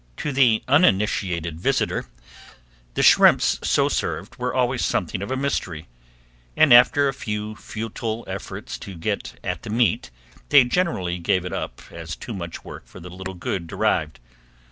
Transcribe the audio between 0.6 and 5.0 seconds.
uninitiated visitor the shrimps so served were always